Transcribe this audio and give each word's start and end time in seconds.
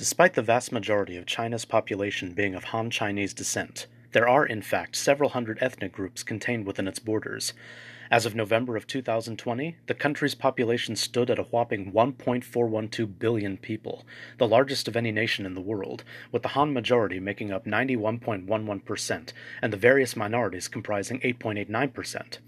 Despite 0.00 0.32
the 0.32 0.40
vast 0.40 0.72
majority 0.72 1.18
of 1.18 1.26
China's 1.26 1.66
population 1.66 2.32
being 2.32 2.54
of 2.54 2.64
Han 2.64 2.88
Chinese 2.88 3.34
descent, 3.34 3.86
there 4.12 4.26
are 4.26 4.46
in 4.46 4.62
fact 4.62 4.96
several 4.96 5.28
hundred 5.28 5.58
ethnic 5.60 5.92
groups 5.92 6.22
contained 6.22 6.64
within 6.64 6.88
its 6.88 6.98
borders. 6.98 7.52
As 8.10 8.24
of 8.24 8.34
November 8.34 8.78
of 8.78 8.86
2020, 8.86 9.76
the 9.88 9.94
country's 9.94 10.34
population 10.34 10.96
stood 10.96 11.28
at 11.28 11.38
a 11.38 11.42
whopping 11.42 11.92
1.412 11.92 13.18
billion 13.18 13.58
people, 13.58 14.06
the 14.38 14.48
largest 14.48 14.88
of 14.88 14.96
any 14.96 15.12
nation 15.12 15.44
in 15.44 15.52
the 15.52 15.60
world, 15.60 16.02
with 16.32 16.40
the 16.40 16.56
Han 16.56 16.72
majority 16.72 17.20
making 17.20 17.52
up 17.52 17.66
91.11% 17.66 19.32
and 19.60 19.70
the 19.70 19.76
various 19.76 20.16
minorities 20.16 20.66
comprising 20.66 21.20
8.89%. 21.20 22.38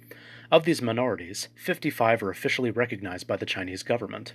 Of 0.50 0.64
these 0.64 0.80
minorities, 0.80 1.48
55 1.56 2.22
are 2.22 2.30
officially 2.30 2.70
recognized 2.70 3.26
by 3.26 3.36
the 3.36 3.44
Chinese 3.44 3.82
government. 3.82 4.32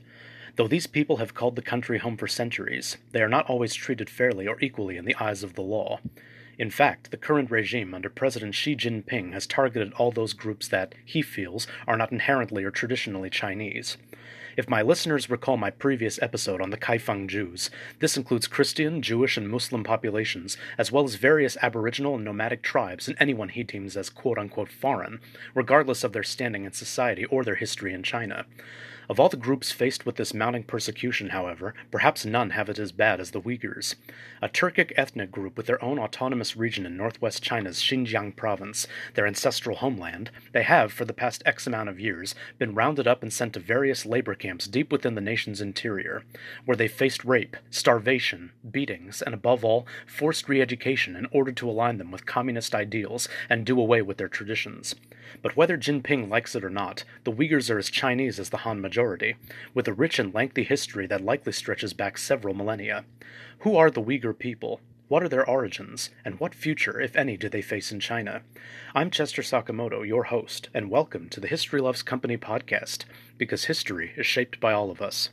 Though 0.58 0.68
these 0.68 0.88
people 0.88 1.18
have 1.18 1.36
called 1.36 1.56
the 1.56 1.62
country 1.62 2.00
home 2.00 2.18
for 2.18 2.28
centuries, 2.28 2.98
they 3.12 3.22
are 3.22 3.30
not 3.30 3.48
always 3.48 3.76
treated 3.76 4.10
fairly 4.10 4.48
or 4.48 4.60
equally 4.60 4.98
in 4.98 5.06
the 5.06 5.16
eyes 5.20 5.44
of 5.44 5.54
the 5.54 5.62
law. 5.62 6.00
In 6.58 6.72
fact, 6.72 7.12
the 7.12 7.18
current 7.18 7.52
regime 7.52 7.94
under 7.94 8.10
President 8.10 8.56
Xi 8.56 8.76
Jinping 8.76 9.34
has 9.34 9.46
targeted 9.46 9.94
all 9.94 10.12
those 10.12 10.34
groups 10.34 10.68
that, 10.70 10.96
he 11.06 11.22
feels, 11.22 11.68
are 11.88 11.96
not 11.96 12.12
inherently 12.12 12.64
or 12.64 12.72
traditionally 12.72 13.30
Chinese. 13.30 13.98
If 14.58 14.68
my 14.68 14.82
listeners 14.82 15.30
recall 15.30 15.58
my 15.58 15.70
previous 15.70 16.20
episode 16.24 16.60
on 16.60 16.72
the 16.72 16.78
Kaifeng 16.78 17.28
Jews, 17.28 17.70
this 18.00 18.18
includes 18.18 18.48
Christian, 18.48 19.04
Jewish, 19.04 19.38
and 19.38 19.48
Muslim 19.48 19.84
populations, 19.84 20.58
as 20.80 20.92
well 20.92 21.04
as 21.04 21.14
various 21.14 21.58
Aboriginal 21.62 22.16
and 22.16 22.26
nomadic 22.26 22.64
tribes 22.64 23.08
and 23.08 23.16
anyone 23.20 23.50
he 23.50 23.62
deems 23.62 23.96
as 23.96 24.10
quote 24.10 24.40
unquote 24.40 24.72
foreign, 24.72 25.20
regardless 25.54 26.04
of 26.04 26.14
their 26.14 26.24
standing 26.24 26.66
in 26.66 26.74
society 26.74 27.26
or 27.26 27.44
their 27.44 27.54
history 27.54 27.94
in 27.94 28.02
China. 28.02 28.48
Of 29.10 29.22
all 29.22 29.30
the 29.30 29.38
groups 29.38 29.72
faced 29.72 30.06
with 30.06 30.18
this 30.18 30.34
mounting 30.34 30.64
persecution, 30.64 31.30
however, 31.30 31.74
perhaps 31.92 32.26
none 32.26 32.50
have 32.50 32.68
it 32.68 32.78
as 32.78 32.92
bad 32.92 33.22
as 33.22 33.32
the 33.32 33.40
Uyghurs. 33.40 33.96
A 34.42 34.50
Turkic 34.50 34.92
ethnic 34.98 35.32
group 35.32 35.56
with 35.56 35.66
their 35.66 35.82
own 35.82 35.98
autonomous 35.98 36.58
region 36.58 36.86
in 36.86 36.98
northwest 36.98 37.42
China's 37.42 37.78
Xinjiang 37.78 38.36
province, 38.36 38.86
their 39.14 39.26
ancestral 39.26 39.78
homeland, 39.78 40.30
they 40.52 40.64
have, 40.64 40.92
for 40.92 41.06
the 41.06 41.14
past 41.14 41.42
X 41.46 41.66
amount 41.66 41.88
of 41.88 42.02
years, 42.02 42.36
been 42.58 42.76
rounded 42.76 43.08
up 43.08 43.24
and 43.24 43.32
sent 43.32 43.54
to 43.54 43.62
various 43.62 44.06
labor 44.06 44.36
camps 44.36 44.68
deep 44.68 44.92
within 44.92 45.16
the 45.16 45.22
nation's 45.22 45.62
interior, 45.62 46.24
where 46.66 46.76
they 46.76 46.90
faced 46.90 47.24
rape, 47.24 47.56
starvation, 47.70 48.52
beatings, 48.70 49.22
and 49.22 49.34
above 49.34 49.64
all, 49.64 49.88
forced 50.06 50.50
re 50.50 50.60
education 50.60 51.16
in 51.16 51.28
order 51.32 51.54
to 51.54 51.70
align 51.70 51.98
them 51.98 52.12
with 52.12 52.26
communist 52.26 52.76
ideals 52.76 53.30
and 53.50 53.66
do 53.66 53.80
away 53.80 54.02
with 54.02 54.18
their 54.18 54.28
traditions. 54.28 54.96
But 55.42 55.56
whether 55.56 55.78
Jinping 55.78 56.30
likes 56.30 56.56
it 56.56 56.64
or 56.64 56.70
not, 56.70 57.04
the 57.24 57.32
Uyghurs 57.32 57.74
are 57.74 57.78
as 57.78 57.90
Chinese 57.90 58.40
as 58.40 58.50
the 58.50 58.58
Han 58.58 58.82
majority, 58.82 59.36
with 59.74 59.88
a 59.88 59.94
rich 59.94 60.20
and 60.20 60.34
lengthy 60.34 60.64
history 60.64 61.08
that 61.08 61.24
likely 61.24 61.52
stretches 61.52 61.94
back 61.94 62.18
several 62.18 62.54
millennia. 62.54 63.06
Who 63.60 63.76
are 63.76 63.92
the 63.92 64.02
Uyghur 64.02 64.38
people? 64.38 64.82
What 65.08 65.24
are 65.24 65.30
their 65.30 65.50
origins, 65.50 66.10
and 66.26 66.38
what 66.38 66.54
future, 66.54 67.00
if 67.00 67.16
any, 67.16 67.38
do 67.38 67.48
they 67.48 67.62
face 67.62 67.94
in 67.94 68.02
China? 68.02 68.42
I'm 68.94 69.10
Chester 69.10 69.42
Sakamoto, 69.42 70.06
your 70.06 70.26
host, 70.26 70.68
and 70.74 70.90
welcome 70.90 71.30
to 71.30 71.40
the 71.40 71.48
History 71.48 71.80
Loves 71.80 72.04
Company 72.04 72.38
podcast, 72.38 73.06
because 73.38 73.66
history 73.66 74.12
is 74.18 74.26
shaped 74.26 74.60
by 74.60 74.74
all 74.74 74.92
of 74.92 75.02
us. 75.02 75.30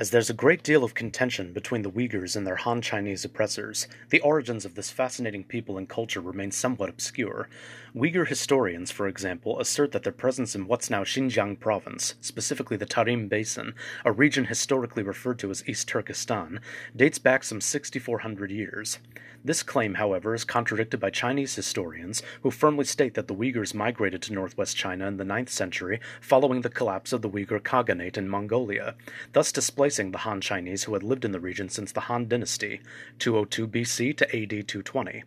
As 0.00 0.08
there's 0.08 0.30
a 0.30 0.32
great 0.32 0.62
deal 0.62 0.82
of 0.82 0.94
contention 0.94 1.52
between 1.52 1.82
the 1.82 1.90
Uyghurs 1.90 2.34
and 2.34 2.46
their 2.46 2.56
Han 2.56 2.80
Chinese 2.80 3.22
oppressors, 3.22 3.86
the 4.08 4.20
origins 4.20 4.64
of 4.64 4.74
this 4.74 4.90
fascinating 4.90 5.44
people 5.44 5.76
and 5.76 5.86
culture 5.86 6.22
remain 6.22 6.52
somewhat 6.52 6.88
obscure. 6.88 7.50
Uyghur 7.94 8.26
historians, 8.26 8.90
for 8.90 9.06
example, 9.06 9.60
assert 9.60 9.92
that 9.92 10.02
their 10.02 10.10
presence 10.10 10.54
in 10.54 10.66
what's 10.66 10.88
now 10.88 11.04
Xinjiang 11.04 11.60
province, 11.60 12.14
specifically 12.22 12.78
the 12.78 12.86
Tarim 12.86 13.28
Basin, 13.28 13.74
a 14.02 14.10
region 14.10 14.46
historically 14.46 15.02
referred 15.02 15.38
to 15.40 15.50
as 15.50 15.68
East 15.68 15.86
Turkestan, 15.86 16.60
dates 16.96 17.18
back 17.18 17.44
some 17.44 17.60
6,400 17.60 18.50
years. 18.50 19.00
This 19.42 19.62
claim, 19.62 19.94
however, 19.94 20.34
is 20.34 20.44
contradicted 20.44 21.00
by 21.00 21.08
Chinese 21.08 21.54
historians, 21.54 22.22
who 22.42 22.50
firmly 22.50 22.84
state 22.84 23.14
that 23.14 23.26
the 23.26 23.34
Uyghurs 23.34 23.74
migrated 23.74 24.20
to 24.22 24.34
northwest 24.34 24.76
China 24.76 25.06
in 25.06 25.16
the 25.16 25.24
9th 25.24 25.48
century 25.48 25.98
following 26.20 26.60
the 26.60 26.68
collapse 26.68 27.12
of 27.14 27.22
the 27.22 27.30
Uyghur 27.30 27.60
Khaganate 27.60 28.18
in 28.18 28.28
Mongolia, 28.28 28.94
thus 29.32 29.50
displacing 29.50 29.89
the 29.90 30.18
Han 30.18 30.40
Chinese 30.40 30.84
who 30.84 30.94
had 30.94 31.02
lived 31.02 31.24
in 31.24 31.32
the 31.32 31.40
region 31.40 31.68
since 31.68 31.90
the 31.90 32.00
Han 32.00 32.28
Dynasty, 32.28 32.80
202 33.18 33.66
BC 33.66 34.16
to 34.16 34.24
AD 34.26 34.68
220. 34.68 35.24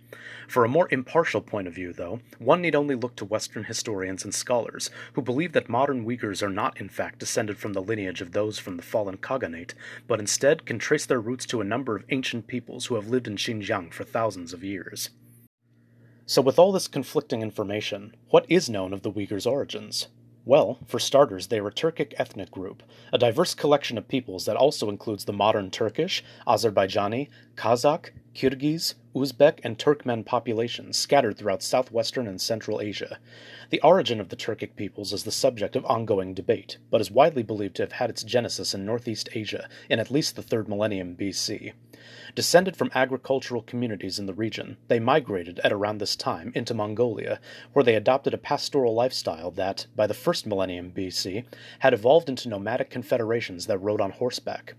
For 0.48 0.64
a 0.64 0.70
more 0.70 0.88
impartial 0.90 1.42
point 1.42 1.68
of 1.68 1.76
view, 1.76 1.92
though, 1.92 2.22
one 2.40 2.62
need 2.62 2.76
only 2.76 2.96
look 2.96 3.16
to 3.18 3.26
Western 3.26 3.66
historians 3.66 4.24
and 4.24 4.34
scholars, 4.34 4.90
who 5.14 5.22
believe 5.22 5.52
that 5.52 5.68
modern 5.68 6.06
Uyghurs 6.06 6.42
are 6.42 6.50
not, 6.50 6.80
in 6.80 6.88
fact, 6.88 7.20
descended 7.20 7.58
from 7.58 7.74
the 7.74 7.82
lineage 7.82 8.22
of 8.22 8.32
those 8.32 8.60
from 8.60 8.78
the 8.78 8.84
fallen 8.84 9.18
Khaganate, 9.18 9.74
but 10.08 10.20
instead 10.20 10.66
can 10.66 10.80
trace 10.80 11.06
their 11.06 11.20
roots 11.20 11.46
to 11.48 11.62
a 11.62 11.66
number 11.66 11.96
of 11.96 12.06
ancient 12.10 12.48
peoples 12.48 12.86
who 12.86 12.96
have 12.96 13.10
lived 13.10 13.28
in 13.28 13.36
Xinjiang 13.36 13.94
for 13.94 14.04
thousands 14.04 14.54
of 14.54 14.64
years. 14.64 15.10
So, 16.26 16.42
with 16.42 16.58
all 16.58 16.72
this 16.72 16.88
conflicting 16.88 17.42
information, 17.42 18.16
what 18.30 18.46
is 18.48 18.70
known 18.70 18.94
of 18.94 19.02
the 19.02 19.12
Uyghurs' 19.12 19.46
origins? 19.46 20.08
Well, 20.46 20.80
for 20.86 21.00
starters, 21.00 21.48
they 21.48 21.60
are 21.60 21.68
a 21.68 21.72
Turkic 21.72 22.14
ethnic 22.18 22.52
group, 22.52 22.84
a 23.14 23.18
diverse 23.18 23.54
collection 23.54 23.98
of 23.98 24.10
peoples 24.10 24.44
that 24.46 24.58
also 24.58 24.90
includes 24.90 25.24
the 25.24 25.32
modern 25.32 25.72
Turkish, 25.72 26.22
Azerbaijani, 26.46 27.30
Kazakh, 27.56 28.10
Kyrgyz, 28.36 28.96
Uzbek, 29.16 29.60
and 29.64 29.78
Turkmen 29.78 30.26
populations 30.26 30.98
scattered 30.98 31.38
throughout 31.38 31.62
southwestern 31.62 32.28
and 32.28 32.42
central 32.42 32.82
Asia. 32.82 33.20
The 33.70 33.82
origin 33.82 34.20
of 34.20 34.30
the 34.30 34.36
Turkic 34.36 34.76
peoples 34.76 35.14
is 35.14 35.24
the 35.24 35.32
subject 35.32 35.76
of 35.76 35.86
ongoing 35.86 36.34
debate, 36.34 36.78
but 36.90 37.00
is 37.00 37.12
widely 37.12 37.44
believed 37.44 37.76
to 37.76 37.84
have 37.84 37.92
had 37.94 38.10
its 38.10 38.24
genesis 38.24 38.74
in 38.74 38.86
northeast 38.86 39.30
Asia 39.34 39.70
in 39.88 40.00
at 40.00 40.10
least 40.10 40.36
the 40.36 40.42
third 40.42 40.68
millennium 40.68 41.16
BC. 41.16 41.74
Descended 42.36 42.76
from 42.76 42.92
agricultural 42.96 43.62
communities 43.62 44.18
in 44.18 44.26
the 44.26 44.34
region, 44.34 44.78
they 44.88 45.00
migrated 45.00 45.60
at 45.60 45.72
around 45.72 46.00
this 46.00 46.16
time 46.16 46.52
into 46.56 46.74
Mongolia, 46.74 47.40
where 47.74 47.84
they 47.84 47.96
adopted 47.96 48.34
a 48.34 48.38
pastoral 48.38 48.96
lifestyle 48.96 49.52
that, 49.52 49.86
by 49.96 50.08
the 50.08 50.14
first 50.14 50.48
millennium 50.48 50.92
BC, 50.92 51.46
had 51.80 51.94
evolved 51.94 52.30
into 52.30 52.50
nomadic 52.50 52.90
confederations 52.90 53.68
that 53.68 53.78
rode 53.78 54.02
on 54.02 54.12
horseback. 54.12 54.74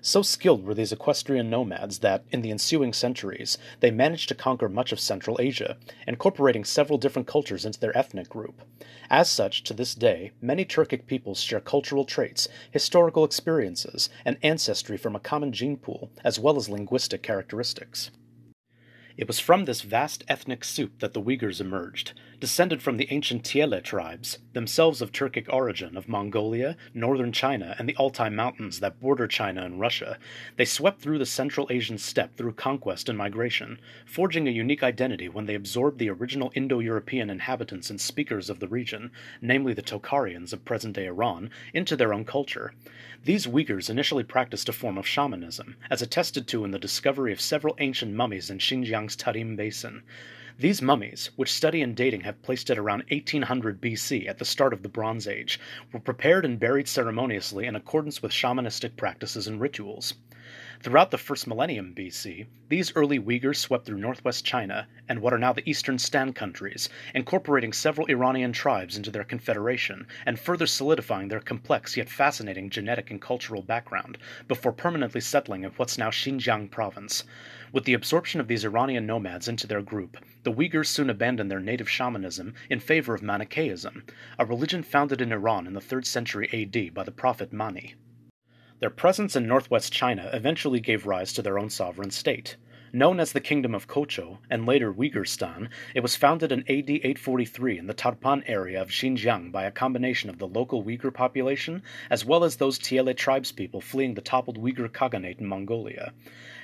So 0.00 0.22
skilled 0.22 0.64
were 0.64 0.74
these 0.74 0.92
equestrian 0.92 1.50
nomads 1.50 1.98
that, 2.00 2.24
in 2.30 2.42
the 2.42 2.50
ensuing 2.50 2.92
centuries, 2.92 3.58
they 3.80 3.90
managed 3.90 4.28
to 4.28 4.34
conquer 4.34 4.68
much 4.68 4.92
of 4.92 5.00
Central 5.00 5.36
Asia, 5.40 5.76
incorporating 6.06 6.64
several 6.64 6.98
different 6.98 7.28
cultures 7.28 7.64
into 7.64 7.78
their 7.78 7.96
ethnic 7.96 8.28
group. 8.28 8.62
As 9.10 9.28
such, 9.28 9.62
to 9.64 9.74
this 9.74 9.94
day, 9.94 10.32
many 10.40 10.64
Turkic 10.64 11.06
peoples 11.06 11.40
share 11.40 11.60
cultural 11.60 12.04
traits, 12.04 12.48
historical 12.70 13.24
experiences, 13.24 14.10
and 14.24 14.36
ancestry 14.42 14.96
from 14.96 15.16
a 15.16 15.20
common 15.20 15.52
gene 15.52 15.76
pool, 15.76 16.10
as 16.24 16.38
well 16.38 16.56
as 16.56 16.68
linguistic 16.68 17.22
characteristics. 17.22 18.10
It 19.16 19.26
was 19.26 19.40
from 19.40 19.64
this 19.64 19.80
vast 19.80 20.22
ethnic 20.28 20.62
soup 20.62 21.00
that 21.00 21.12
the 21.12 21.20
Uyghurs 21.20 21.60
emerged, 21.60 22.12
descended 22.40 22.80
from 22.80 22.96
the 22.96 23.08
ancient 23.10 23.42
Tiele 23.42 23.82
tribes, 23.82 24.38
themselves 24.52 25.02
of 25.02 25.10
Turkic 25.10 25.52
origin, 25.52 25.96
of 25.96 26.08
Mongolia, 26.08 26.76
northern 26.94 27.32
China, 27.32 27.74
and 27.78 27.88
the 27.88 27.96
Altai 27.96 28.28
Mountains 28.28 28.80
that 28.80 29.00
border 29.00 29.26
China 29.26 29.64
and 29.64 29.80
Russia. 29.80 30.18
They 30.56 30.64
swept 30.64 31.00
through 31.00 31.18
the 31.18 31.26
Central 31.26 31.66
Asian 31.70 31.98
steppe 31.98 32.36
through 32.36 32.52
conquest 32.52 33.08
and 33.08 33.18
migration, 33.18 33.80
forging 34.06 34.46
a 34.46 34.52
unique 34.52 34.82
identity 34.82 35.28
when 35.28 35.46
they 35.46 35.54
absorbed 35.54 35.98
the 35.98 36.10
original 36.10 36.52
Indo 36.54 36.78
European 36.78 37.28
inhabitants 37.28 37.90
and 37.90 38.00
speakers 38.00 38.48
of 38.48 38.60
the 38.60 38.68
region, 38.68 39.10
namely 39.40 39.74
the 39.74 39.82
Tokharians 39.82 40.52
of 40.52 40.64
present 40.64 40.94
day 40.94 41.06
Iran, 41.06 41.50
into 41.74 41.96
their 41.96 42.14
own 42.14 42.24
culture. 42.24 42.72
These 43.24 43.46
Uyghurs 43.48 43.90
initially 43.90 44.24
practiced 44.24 44.68
a 44.68 44.72
form 44.72 44.96
of 44.96 45.06
shamanism, 45.06 45.76
as 45.90 46.02
attested 46.02 46.46
to 46.48 46.64
in 46.64 46.70
the 46.70 46.78
discovery 46.78 47.32
of 47.32 47.40
several 47.40 47.74
ancient 47.78 48.14
mummies 48.14 48.48
in 48.48 48.58
Xinjiang's 48.58 49.16
Tarim 49.16 49.56
Basin. 49.56 50.02
These 50.60 50.82
mummies, 50.82 51.30
which 51.36 51.52
study 51.52 51.82
and 51.82 51.94
dating 51.94 52.22
have 52.22 52.42
placed 52.42 52.68
at 52.68 52.78
around 52.78 53.04
1800 53.12 53.80
BC 53.80 54.28
at 54.28 54.38
the 54.38 54.44
start 54.44 54.72
of 54.72 54.82
the 54.82 54.88
Bronze 54.88 55.28
Age, 55.28 55.60
were 55.92 56.00
prepared 56.00 56.44
and 56.44 56.58
buried 56.58 56.88
ceremoniously 56.88 57.64
in 57.64 57.76
accordance 57.76 58.22
with 58.22 58.32
shamanistic 58.32 58.96
practices 58.96 59.46
and 59.46 59.60
rituals. 59.60 60.14
Throughout 60.82 61.12
the 61.12 61.18
first 61.18 61.46
millennium 61.46 61.94
BC, 61.94 62.46
these 62.68 62.92
early 62.96 63.20
Uyghurs 63.20 63.58
swept 63.58 63.86
through 63.86 63.98
northwest 63.98 64.44
China 64.44 64.88
and 65.08 65.20
what 65.20 65.32
are 65.32 65.38
now 65.38 65.52
the 65.52 65.68
eastern 65.68 65.96
Stan 65.96 66.32
countries, 66.32 66.88
incorporating 67.14 67.72
several 67.72 68.08
Iranian 68.08 68.52
tribes 68.52 68.96
into 68.96 69.12
their 69.12 69.22
confederation 69.22 70.08
and 70.26 70.40
further 70.40 70.66
solidifying 70.66 71.28
their 71.28 71.38
complex 71.38 71.96
yet 71.96 72.08
fascinating 72.08 72.68
genetic 72.68 73.12
and 73.12 73.22
cultural 73.22 73.62
background 73.62 74.18
before 74.48 74.72
permanently 74.72 75.20
settling 75.20 75.62
in 75.62 75.70
what's 75.72 75.98
now 75.98 76.10
Xinjiang 76.10 76.68
province. 76.68 77.22
With 77.70 77.84
the 77.84 77.92
absorption 77.92 78.40
of 78.40 78.48
these 78.48 78.64
Iranian 78.64 79.04
nomads 79.04 79.46
into 79.46 79.66
their 79.66 79.82
group, 79.82 80.16
the 80.42 80.52
Uyghurs 80.52 80.86
soon 80.86 81.10
abandoned 81.10 81.50
their 81.50 81.60
native 81.60 81.88
shamanism 81.88 82.54
in 82.70 82.80
favor 82.80 83.14
of 83.14 83.22
Manichaeism, 83.22 84.04
a 84.38 84.46
religion 84.46 84.82
founded 84.82 85.20
in 85.20 85.32
Iran 85.32 85.66
in 85.66 85.74
the 85.74 85.80
3rd 85.80 86.06
century 86.06 86.48
AD 86.50 86.94
by 86.94 87.04
the 87.04 87.12
prophet 87.12 87.52
Mani. 87.52 87.94
Their 88.80 88.88
presence 88.88 89.36
in 89.36 89.46
northwest 89.46 89.92
China 89.92 90.30
eventually 90.32 90.80
gave 90.80 91.04
rise 91.04 91.34
to 91.34 91.42
their 91.42 91.58
own 91.58 91.68
sovereign 91.68 92.10
state. 92.10 92.56
Known 92.90 93.20
as 93.20 93.32
the 93.32 93.40
Kingdom 93.40 93.74
of 93.74 93.86
Kocho, 93.86 94.38
and 94.48 94.64
later 94.64 94.90
Uigurstan, 94.90 95.68
it 95.94 96.00
was 96.00 96.16
founded 96.16 96.50
in 96.50 96.60
AD 96.60 96.88
843 96.88 97.78
in 97.78 97.86
the 97.86 97.92
Turpan 97.92 98.44
area 98.46 98.80
of 98.80 98.88
Xinjiang 98.88 99.52
by 99.52 99.64
a 99.64 99.70
combination 99.70 100.30
of 100.30 100.38
the 100.38 100.48
local 100.48 100.82
Uyghur 100.82 101.12
population 101.12 101.82
as 102.08 102.24
well 102.24 102.44
as 102.44 102.56
those 102.56 102.78
Tiele 102.78 103.14
tribespeople 103.14 103.82
fleeing 103.82 104.14
the 104.14 104.22
toppled 104.22 104.58
Uyghur 104.58 104.88
Khaganate 104.88 105.40
in 105.40 105.46
Mongolia. 105.46 106.14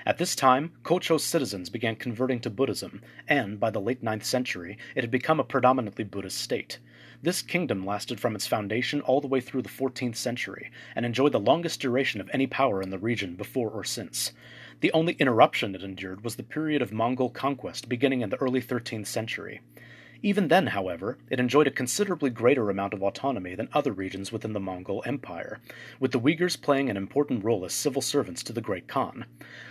At 0.06 0.18
this 0.18 0.36
time, 0.36 0.72
Kocho's 0.82 1.24
citizens 1.24 1.70
began 1.70 1.96
converting 1.96 2.38
to 2.40 2.50
Buddhism, 2.50 3.00
and 3.26 3.58
by 3.58 3.70
the 3.70 3.80
late 3.80 4.04
9th 4.04 4.24
century, 4.24 4.76
it 4.94 5.02
had 5.02 5.10
become 5.10 5.40
a 5.40 5.44
predominantly 5.44 6.04
Buddhist 6.04 6.36
state. 6.36 6.78
This 7.22 7.40
kingdom 7.40 7.86
lasted 7.86 8.20
from 8.20 8.34
its 8.34 8.46
foundation 8.46 9.00
all 9.00 9.22
the 9.22 9.26
way 9.26 9.40
through 9.40 9.62
the 9.62 9.70
14th 9.70 10.16
century, 10.16 10.70
and 10.94 11.06
enjoyed 11.06 11.32
the 11.32 11.40
longest 11.40 11.80
duration 11.80 12.20
of 12.20 12.28
any 12.34 12.46
power 12.46 12.82
in 12.82 12.90
the 12.90 12.98
region 12.98 13.34
before 13.34 13.70
or 13.70 13.82
since. 13.82 14.32
The 14.80 14.92
only 14.92 15.14
interruption 15.14 15.74
it 15.74 15.82
endured 15.82 16.22
was 16.22 16.36
the 16.36 16.42
period 16.42 16.82
of 16.82 16.92
Mongol 16.92 17.30
conquest 17.30 17.88
beginning 17.88 18.20
in 18.20 18.28
the 18.28 18.36
early 18.42 18.60
13th 18.60 19.06
century. 19.06 19.62
Even 20.25 20.49
then, 20.49 20.69
however, 20.69 21.19
it 21.29 21.38
enjoyed 21.38 21.67
a 21.67 21.71
considerably 21.71 22.31
greater 22.31 22.71
amount 22.71 22.94
of 22.94 23.03
autonomy 23.03 23.55
than 23.55 23.69
other 23.75 23.93
regions 23.93 24.32
within 24.32 24.55
the 24.55 24.59
Mongol 24.59 25.03
Empire, 25.05 25.61
with 26.00 26.12
the 26.12 26.19
Uyghurs 26.19 26.59
playing 26.59 26.88
an 26.88 26.97
important 26.97 27.44
role 27.44 27.62
as 27.67 27.75
civil 27.75 28.00
servants 28.00 28.43
to 28.44 28.55
the 28.55 28.62
Great 28.62 28.88
Khan. 28.88 29.26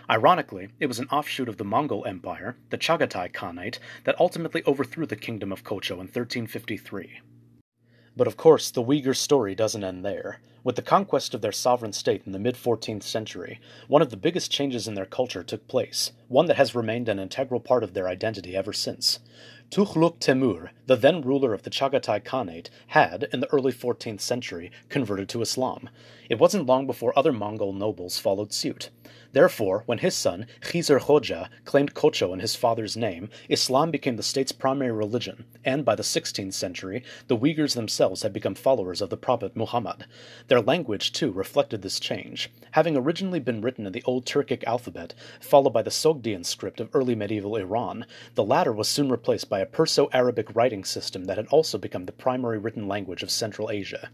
Ironically, 0.07 0.67
it 0.79 0.85
was 0.85 0.99
an 0.99 1.07
offshoot 1.07 1.49
of 1.49 1.57
the 1.57 1.65
Mongol 1.65 2.05
Empire, 2.05 2.55
the 2.69 2.77
Chagatai 2.77 3.33
Khanate, 3.33 3.79
that 4.03 4.19
ultimately 4.19 4.61
overthrew 4.67 5.07
the 5.07 5.15
kingdom 5.15 5.51
of 5.51 5.63
Kocho 5.63 5.93
in 5.93 6.05
1353. 6.05 7.21
But 8.15 8.27
of 8.27 8.37
course, 8.37 8.69
the 8.69 8.83
Uyghur 8.83 9.15
story 9.15 9.55
doesn't 9.55 9.83
end 9.83 10.05
there. 10.05 10.39
With 10.63 10.75
the 10.77 10.81
conquest 10.81 11.33
of 11.33 11.41
their 11.41 11.51
sovereign 11.51 11.91
state 11.91 12.21
in 12.25 12.31
the 12.31 12.39
mid 12.39 12.55
14th 12.55 13.03
century, 13.03 13.59
one 13.87 14.01
of 14.01 14.11
the 14.11 14.17
biggest 14.17 14.51
changes 14.51 14.87
in 14.87 14.93
their 14.93 15.05
culture 15.05 15.43
took 15.43 15.67
place, 15.67 16.11
one 16.27 16.45
that 16.45 16.57
has 16.57 16.75
remained 16.75 17.09
an 17.09 17.19
integral 17.19 17.59
part 17.59 17.83
of 17.83 17.93
their 17.93 18.07
identity 18.07 18.55
ever 18.55 18.71
since. 18.71 19.19
Tughlaq 19.73 20.19
Temur, 20.19 20.69
the 20.85 20.95
then 20.95 21.23
ruler 21.23 21.51
of 21.51 21.63
the 21.63 21.71
Chagatai 21.71 22.23
Khanate, 22.23 22.69
had, 22.89 23.27
in 23.33 23.39
the 23.39 23.51
early 23.51 23.73
14th 23.73 24.21
century, 24.21 24.71
converted 24.87 25.27
to 25.29 25.41
Islam. 25.41 25.89
It 26.29 26.37
wasn't 26.37 26.67
long 26.67 26.85
before 26.85 27.11
other 27.17 27.31
Mongol 27.33 27.73
nobles 27.73 28.19
followed 28.19 28.53
suit. 28.53 28.91
Therefore, 29.33 29.81
when 29.87 29.97
his 29.97 30.13
son, 30.13 30.45
Khizr 30.61 30.99
Hoja, 30.99 31.49
claimed 31.65 31.95
Kocho 31.95 32.33
in 32.33 32.39
his 32.39 32.55
father's 32.55 32.95
name, 32.95 33.29
Islam 33.49 33.89
became 33.89 34.15
the 34.15 34.21
state's 34.21 34.51
primary 34.51 34.91
religion, 34.91 35.45
and 35.65 35.83
by 35.83 35.95
the 35.95 36.03
16th 36.03 36.53
century, 36.53 37.03
the 37.27 37.35
Uyghurs 37.35 37.73
themselves 37.73 38.21
had 38.21 38.31
become 38.31 38.53
followers 38.53 39.01
of 39.01 39.09
the 39.09 39.17
Prophet 39.17 39.55
Muhammad. 39.55 40.05
Their 40.49 40.61
language, 40.61 41.11
too, 41.13 41.31
reflected 41.31 41.81
this 41.81 41.99
change, 41.99 42.51
having 42.71 42.95
originally 42.95 43.39
been 43.39 43.61
written 43.61 43.87
in 43.87 43.91
the 43.91 44.03
Old 44.05 44.27
Turkic 44.27 44.63
alphabet, 44.65 45.15
followed 45.41 45.73
by 45.73 45.81
the 45.81 45.89
Sogdian 45.89 46.45
script 46.45 46.79
of 46.79 46.89
early 46.93 47.15
medieval 47.15 47.55
Iran. 47.55 48.05
The 48.35 48.43
latter 48.43 48.71
was 48.71 48.87
soon 48.87 49.09
replaced 49.09 49.49
by 49.49 49.61
a 49.61 49.65
Perso 49.65 50.09
Arabic 50.13 50.55
writing 50.55 50.83
system 50.83 51.25
that 51.25 51.37
had 51.37 51.47
also 51.47 51.79
become 51.79 52.05
the 52.05 52.11
primary 52.11 52.59
written 52.59 52.87
language 52.87 53.23
of 53.23 53.31
Central 53.31 53.71
Asia. 53.71 54.11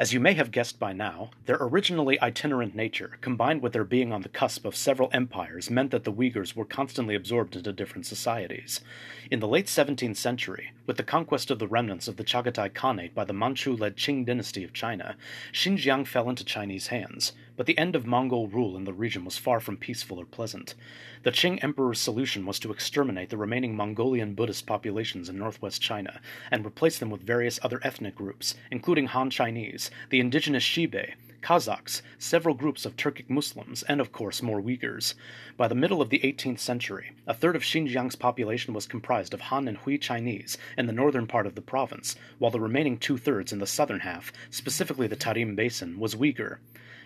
As 0.00 0.12
you 0.12 0.20
may 0.20 0.34
have 0.34 0.52
guessed 0.52 0.78
by 0.78 0.92
now, 0.92 1.30
their 1.46 1.58
originally 1.60 2.20
itinerant 2.22 2.72
nature, 2.72 3.18
combined 3.20 3.62
with 3.62 3.72
their 3.72 3.82
being 3.82 4.12
on 4.12 4.22
the 4.22 4.28
cusp 4.28 4.64
of 4.64 4.76
several 4.76 5.10
empires, 5.12 5.70
meant 5.70 5.90
that 5.90 6.04
the 6.04 6.12
Uyghurs 6.12 6.54
were 6.54 6.64
constantly 6.64 7.16
absorbed 7.16 7.56
into 7.56 7.72
different 7.72 8.06
societies. 8.06 8.80
In 9.28 9.40
the 9.40 9.48
late 9.48 9.66
17th 9.66 10.16
century, 10.16 10.70
with 10.86 10.98
the 10.98 11.02
conquest 11.02 11.50
of 11.50 11.58
the 11.58 11.66
remnants 11.66 12.06
of 12.06 12.16
the 12.16 12.22
Chagatai 12.22 12.70
Khanate 12.74 13.12
by 13.12 13.24
the 13.24 13.32
Manchu 13.32 13.76
led 13.76 13.96
Qing 13.96 14.24
dynasty 14.24 14.62
of 14.62 14.72
China, 14.72 15.16
Xinjiang 15.52 16.06
fell 16.06 16.30
into 16.30 16.44
Chinese 16.44 16.86
hands, 16.86 17.32
but 17.58 17.66
the 17.66 17.76
end 17.76 17.96
of 17.96 18.06
Mongol 18.06 18.46
rule 18.46 18.76
in 18.76 18.84
the 18.84 18.92
region 18.92 19.24
was 19.24 19.36
far 19.36 19.58
from 19.58 19.76
peaceful 19.76 20.20
or 20.20 20.24
pleasant. 20.24 20.76
The 21.24 21.32
Qing 21.32 21.58
emperor's 21.60 21.98
solution 21.98 22.46
was 22.46 22.60
to 22.60 22.70
exterminate 22.70 23.30
the 23.30 23.36
remaining 23.36 23.74
Mongolian 23.74 24.34
Buddhist 24.34 24.64
populations 24.64 25.28
in 25.28 25.36
northwest 25.36 25.82
China 25.82 26.20
and 26.52 26.64
replace 26.64 27.00
them 27.00 27.10
with 27.10 27.20
various 27.20 27.58
other 27.60 27.80
ethnic 27.82 28.14
groups, 28.14 28.54
including 28.70 29.06
Han 29.06 29.30
Chinese, 29.30 29.90
the 30.08 30.20
indigenous 30.20 30.62
Xibe, 30.62 31.14
Kazakhs, 31.42 32.00
several 32.16 32.54
groups 32.54 32.86
of 32.86 32.94
Turkic 32.94 33.28
Muslims, 33.28 33.82
and 33.82 34.00
of 34.00 34.12
course 34.12 34.40
more 34.40 34.62
Uyghurs. 34.62 35.14
By 35.56 35.66
the 35.66 35.74
middle 35.74 36.00
of 36.00 36.10
the 36.10 36.20
18th 36.20 36.60
century, 36.60 37.10
a 37.26 37.34
third 37.34 37.56
of 37.56 37.62
Xinjiang's 37.62 38.14
population 38.14 38.72
was 38.72 38.86
comprised 38.86 39.34
of 39.34 39.40
Han 39.40 39.66
and 39.66 39.78
Hui 39.78 39.98
Chinese 39.98 40.58
in 40.76 40.86
the 40.86 40.92
northern 40.92 41.26
part 41.26 41.46
of 41.46 41.56
the 41.56 41.60
province, 41.60 42.14
while 42.38 42.52
the 42.52 42.60
remaining 42.60 42.98
two 42.98 43.18
thirds 43.18 43.52
in 43.52 43.58
the 43.58 43.66
southern 43.66 44.00
half, 44.00 44.32
specifically 44.48 45.08
the 45.08 45.16
Tarim 45.16 45.56
Basin, 45.56 45.98
was 45.98 46.14
Uyghur. 46.14 46.58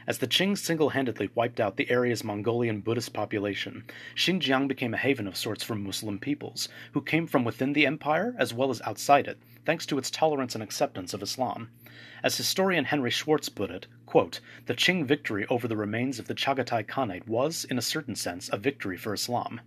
As 0.05 0.19
the 0.19 0.27
Qing 0.27 0.59
single 0.59 0.91
handedly 0.91 1.31
wiped 1.35 1.61
out 1.61 1.77
the 1.77 1.89
area's 1.89 2.25
Mongolian 2.25 2.81
Buddhist 2.81 3.13
population, 3.13 3.85
Xinjiang 4.17 4.67
became 4.67 4.95
a 4.95 4.97
haven 4.97 5.29
of 5.29 5.37
sorts 5.37 5.63
for 5.63 5.77
Muslim 5.77 6.19
peoples, 6.19 6.69
who 6.93 7.01
came 7.01 7.29
from 7.29 7.45
within 7.45 7.73
the 7.73 7.87
empire 7.87 8.35
as 8.37 8.53
well 8.53 8.71
as 8.71 8.83
outside 8.83 9.29
it, 9.29 9.39
thanks 9.65 9.87
to 9.87 9.99
its 9.99 10.11
tolerance 10.11 10.55
and 10.55 10.63
acceptance 10.63 11.15
of 11.15 11.23
Islam. 11.23 11.71
As 12.25 12.37
historian 12.37 12.87
Henry 12.87 13.11
Schwartz 13.11 13.49
put 13.49 13.71
it, 13.71 13.87
quote, 14.07 14.41
the 14.67 14.75
Qing 14.75 15.05
victory 15.07 15.47
over 15.49 15.69
the 15.69 15.77
remains 15.77 16.19
of 16.19 16.27
the 16.27 16.35
Chagatai 16.35 16.85
Khanate 16.87 17.29
was, 17.29 17.65
in 17.65 17.79
a 17.79 17.83
certain 17.83 18.17
sense, 18.17 18.51
a 18.53 18.57
victory 18.57 18.97
for 18.97 19.15
Islam. 19.15 19.61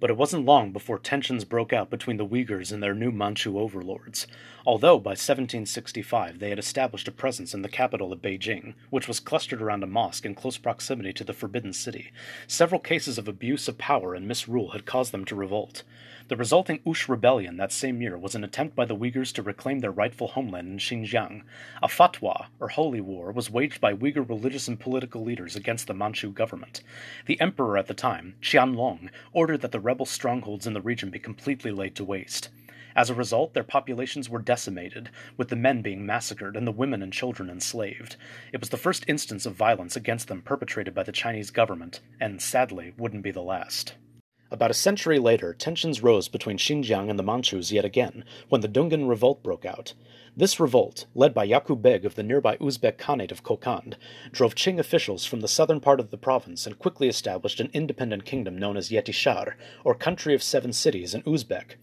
But 0.00 0.10
it 0.10 0.16
wasn't 0.16 0.44
long 0.44 0.72
before 0.72 0.98
tensions 0.98 1.44
broke 1.44 1.72
out 1.72 1.88
between 1.88 2.16
the 2.16 2.26
Uyghurs 2.26 2.72
and 2.72 2.82
their 2.82 2.94
new 2.94 3.10
Manchu 3.10 3.58
overlords. 3.58 4.26
Although 4.66 4.98
by 4.98 5.10
1765 5.10 6.38
they 6.38 6.48
had 6.50 6.58
established 6.58 7.08
a 7.08 7.12
presence 7.12 7.54
in 7.54 7.62
the 7.62 7.68
capital 7.68 8.12
of 8.12 8.20
Beijing, 8.20 8.74
which 8.90 9.08
was 9.08 9.20
clustered 9.20 9.62
around 9.62 9.82
a 9.82 9.86
mosque 9.86 10.26
in 10.26 10.34
close 10.34 10.58
proximity 10.58 11.12
to 11.12 11.24
the 11.24 11.32
Forbidden 11.32 11.72
City, 11.72 12.12
several 12.46 12.80
cases 12.80 13.18
of 13.18 13.28
abuse 13.28 13.68
of 13.68 13.78
power 13.78 14.14
and 14.14 14.26
misrule 14.26 14.70
had 14.70 14.84
caused 14.84 15.12
them 15.12 15.24
to 15.26 15.34
revolt. 15.34 15.84
The 16.26 16.36
resulting 16.36 16.80
Ush 16.86 17.06
rebellion 17.06 17.58
that 17.58 17.70
same 17.70 18.00
year 18.00 18.16
was 18.16 18.34
an 18.34 18.44
attempt 18.44 18.74
by 18.74 18.86
the 18.86 18.96
Uyghurs 18.96 19.30
to 19.34 19.42
reclaim 19.42 19.80
their 19.80 19.90
rightful 19.90 20.28
homeland 20.28 20.68
in 20.68 20.78
Xinjiang. 20.78 21.42
A 21.82 21.86
fatwa, 21.86 22.46
or 22.58 22.68
holy 22.68 23.02
war, 23.02 23.30
was 23.30 23.50
waged 23.50 23.78
by 23.78 23.92
Uyghur 23.92 24.26
religious 24.26 24.66
and 24.66 24.80
political 24.80 25.22
leaders 25.22 25.54
against 25.54 25.86
the 25.86 25.92
Manchu 25.92 26.32
government. 26.32 26.80
The 27.26 27.38
emperor 27.42 27.76
at 27.76 27.88
the 27.88 27.94
time, 27.94 28.36
Qianlong, 28.40 29.10
ordered 29.34 29.60
that 29.60 29.72
the 29.72 29.80
rebel 29.80 30.06
strongholds 30.06 30.66
in 30.66 30.72
the 30.72 30.80
region 30.80 31.10
be 31.10 31.18
completely 31.18 31.70
laid 31.70 31.94
to 31.96 32.04
waste. 32.04 32.48
As 32.96 33.10
a 33.10 33.14
result, 33.14 33.52
their 33.52 33.62
populations 33.62 34.30
were 34.30 34.40
decimated, 34.40 35.10
with 35.36 35.50
the 35.50 35.56
men 35.56 35.82
being 35.82 36.06
massacred 36.06 36.56
and 36.56 36.66
the 36.66 36.72
women 36.72 37.02
and 37.02 37.12
children 37.12 37.50
enslaved. 37.50 38.16
It 38.50 38.60
was 38.60 38.70
the 38.70 38.78
first 38.78 39.04
instance 39.06 39.44
of 39.44 39.56
violence 39.56 39.94
against 39.94 40.28
them 40.28 40.40
perpetrated 40.40 40.94
by 40.94 41.02
the 41.02 41.12
Chinese 41.12 41.50
government, 41.50 42.00
and 42.18 42.40
sadly 42.40 42.94
wouldn't 42.96 43.24
be 43.24 43.30
the 43.30 43.42
last. 43.42 43.92
About 44.54 44.70
a 44.70 44.74
century 44.74 45.18
later, 45.18 45.52
tensions 45.52 46.00
rose 46.00 46.28
between 46.28 46.58
Xinjiang 46.58 47.10
and 47.10 47.18
the 47.18 47.24
Manchus 47.24 47.72
yet 47.72 47.84
again, 47.84 48.24
when 48.48 48.60
the 48.60 48.68
Dungan 48.68 49.08
Revolt 49.08 49.42
broke 49.42 49.64
out. 49.64 49.94
This 50.36 50.60
revolt, 50.60 51.06
led 51.12 51.34
by 51.34 51.42
Yakub 51.42 51.82
Beg 51.82 52.04
of 52.04 52.14
the 52.14 52.22
nearby 52.22 52.56
Uzbek 52.58 52.96
Khanate 52.96 53.32
of 53.32 53.42
Kokand, 53.42 53.94
drove 54.30 54.54
Qing 54.54 54.78
officials 54.78 55.24
from 55.24 55.40
the 55.40 55.48
southern 55.48 55.80
part 55.80 55.98
of 55.98 56.12
the 56.12 56.16
province 56.16 56.68
and 56.68 56.78
quickly 56.78 57.08
established 57.08 57.58
an 57.58 57.68
independent 57.72 58.24
kingdom 58.24 58.56
known 58.56 58.76
as 58.76 58.90
Yetishar, 58.90 59.54
or 59.82 59.92
Country 59.92 60.34
of 60.34 60.42
Seven 60.42 60.72
Cities 60.72 61.14
in 61.14 61.22
Uzbek. 61.22 61.74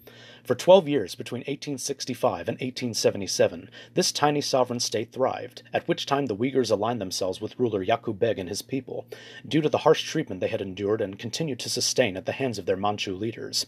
For 0.44 0.56
12 0.56 0.88
years 0.88 1.14
between 1.14 1.42
1865 1.42 2.50
and 2.50 2.56
1877, 2.56 3.70
this 3.94 4.12
tiny 4.12 4.42
sovereign 4.42 4.80
state 4.80 5.12
thrived, 5.12 5.62
at 5.72 5.88
which 5.88 6.08
time 6.08 6.26
the 6.26 6.36
Uyghurs 6.36 6.72
aligned 6.72 7.00
themselves 7.00 7.40
with 7.40 7.60
ruler 7.60 7.84
Yakub 7.84 8.18
Beg 8.18 8.40
and 8.40 8.50
his 8.50 8.64
people, 8.64 9.06
due 9.48 9.62
to 9.62 9.70
the 9.70 9.80
harsh 9.80 10.04
treatment 10.04 10.42
they 10.42 10.48
had 10.48 10.62
endured 10.62 11.00
and 11.00 11.20
continued 11.20 11.60
to 11.60 11.70
sustain 11.70 12.18
at 12.18 12.26
the 12.26 12.32
hands 12.32 12.58
of 12.58 12.66
their 12.66 12.76
Manchu 12.76 13.16
leaders. 13.16 13.68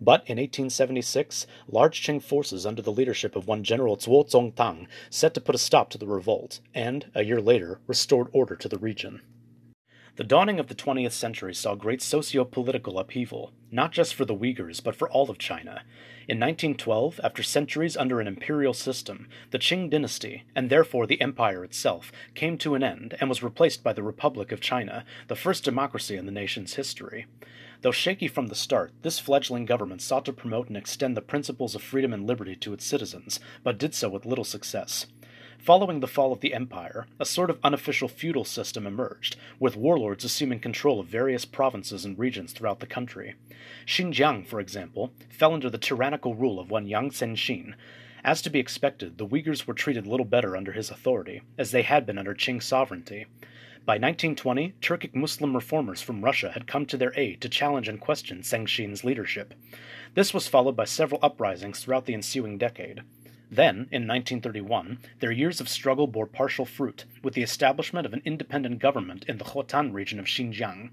But 0.00 0.20
in 0.20 0.38
1876, 0.38 1.46
large 1.68 2.02
Qing 2.02 2.22
forces 2.22 2.64
under 2.64 2.80
the 2.80 2.92
leadership 2.92 3.36
of 3.36 3.46
one 3.46 3.62
General 3.62 3.98
Zuo 3.98 4.26
Zongtang 4.26 4.86
set 5.10 5.34
to 5.34 5.40
put 5.42 5.54
a 5.54 5.58
stop 5.58 5.90
to 5.90 5.98
the 5.98 6.06
revolt, 6.06 6.60
and, 6.74 7.10
a 7.14 7.24
year 7.24 7.42
later, 7.42 7.80
restored 7.86 8.28
order 8.32 8.56
to 8.56 8.68
the 8.68 8.78
region. 8.78 9.20
The 10.16 10.24
dawning 10.24 10.58
of 10.58 10.68
the 10.68 10.74
20th 10.74 11.12
century 11.12 11.54
saw 11.54 11.74
great 11.74 12.00
socio 12.00 12.42
political 12.44 12.98
upheaval, 12.98 13.52
not 13.70 13.92
just 13.92 14.14
for 14.14 14.24
the 14.24 14.34
Uyghurs, 14.34 14.82
but 14.82 14.96
for 14.96 15.10
all 15.10 15.28
of 15.28 15.36
China. 15.36 15.82
In 16.26 16.40
1912, 16.40 17.20
after 17.22 17.42
centuries 17.42 17.98
under 17.98 18.18
an 18.18 18.26
imperial 18.26 18.72
system, 18.72 19.28
the 19.50 19.58
Qing 19.58 19.90
dynasty, 19.90 20.44
and 20.54 20.70
therefore 20.70 21.06
the 21.06 21.20
empire 21.20 21.64
itself, 21.64 22.10
came 22.34 22.56
to 22.58 22.74
an 22.74 22.82
end 22.82 23.14
and 23.20 23.28
was 23.28 23.42
replaced 23.42 23.84
by 23.84 23.92
the 23.92 24.02
Republic 24.02 24.52
of 24.52 24.60
China, 24.62 25.04
the 25.28 25.36
first 25.36 25.64
democracy 25.64 26.16
in 26.16 26.24
the 26.24 26.32
nation's 26.32 26.74
history. 26.74 27.26
Though 27.82 27.92
shaky 27.92 28.26
from 28.26 28.46
the 28.46 28.54
start, 28.54 28.92
this 29.02 29.18
fledgling 29.18 29.66
government 29.66 30.00
sought 30.00 30.24
to 30.24 30.32
promote 30.32 30.68
and 30.68 30.78
extend 30.78 31.14
the 31.14 31.20
principles 31.20 31.74
of 31.74 31.82
freedom 31.82 32.14
and 32.14 32.26
liberty 32.26 32.56
to 32.56 32.72
its 32.72 32.86
citizens, 32.86 33.38
but 33.62 33.76
did 33.76 33.94
so 33.94 34.08
with 34.08 34.24
little 34.24 34.44
success. 34.44 35.04
Following 35.66 35.98
the 35.98 36.06
fall 36.06 36.32
of 36.32 36.38
the 36.38 36.54
empire, 36.54 37.08
a 37.18 37.24
sort 37.24 37.50
of 37.50 37.58
unofficial 37.64 38.06
feudal 38.06 38.44
system 38.44 38.86
emerged, 38.86 39.34
with 39.58 39.74
warlords 39.74 40.24
assuming 40.24 40.60
control 40.60 41.00
of 41.00 41.08
various 41.08 41.44
provinces 41.44 42.04
and 42.04 42.16
regions 42.16 42.52
throughout 42.52 42.78
the 42.78 42.86
country. 42.86 43.34
Xinjiang, 43.84 44.46
for 44.46 44.60
example, 44.60 45.12
fell 45.28 45.52
under 45.52 45.68
the 45.68 45.76
tyrannical 45.76 46.36
rule 46.36 46.60
of 46.60 46.70
one 46.70 46.86
Yang 46.86 47.10
Zengxin. 47.10 47.74
As 48.22 48.40
to 48.42 48.50
be 48.50 48.60
expected, 48.60 49.18
the 49.18 49.26
Uyghurs 49.26 49.66
were 49.66 49.74
treated 49.74 50.06
little 50.06 50.24
better 50.24 50.56
under 50.56 50.70
his 50.70 50.88
authority, 50.88 51.42
as 51.58 51.72
they 51.72 51.82
had 51.82 52.06
been 52.06 52.16
under 52.16 52.32
Qing 52.32 52.62
sovereignty. 52.62 53.26
By 53.84 53.94
1920, 53.94 54.74
Turkic 54.80 55.16
Muslim 55.16 55.52
reformers 55.52 56.00
from 56.00 56.24
Russia 56.24 56.52
had 56.52 56.68
come 56.68 56.86
to 56.86 56.96
their 56.96 57.12
aid 57.18 57.40
to 57.40 57.48
challenge 57.48 57.88
and 57.88 58.00
question 58.00 58.42
Zengxin's 58.42 59.02
leadership. 59.02 59.52
This 60.14 60.32
was 60.32 60.46
followed 60.46 60.76
by 60.76 60.84
several 60.84 61.18
uprisings 61.24 61.80
throughout 61.80 62.06
the 62.06 62.14
ensuing 62.14 62.56
decade. 62.56 63.02
Then, 63.48 63.86
in 63.92 64.08
1931, 64.08 64.98
their 65.20 65.30
years 65.30 65.60
of 65.60 65.68
struggle 65.68 66.08
bore 66.08 66.26
partial 66.26 66.64
fruit, 66.64 67.04
with 67.22 67.34
the 67.34 67.44
establishment 67.44 68.04
of 68.04 68.12
an 68.12 68.22
independent 68.24 68.80
government 68.80 69.24
in 69.28 69.38
the 69.38 69.44
Khotan 69.44 69.92
region 69.92 70.18
of 70.18 70.26
Xinjiang. 70.26 70.90